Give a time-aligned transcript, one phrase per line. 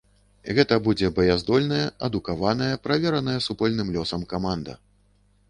[0.59, 4.73] Гэта будзе баяздольная, адукаваная, правераная супольным лёсам каманда.